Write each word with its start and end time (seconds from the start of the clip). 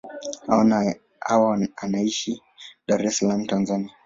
Hawa 1.25 1.67
anaishi 1.81 2.41
Dar 2.87 3.05
es 3.05 3.17
Salaam, 3.17 3.45
Tanzania. 3.47 3.91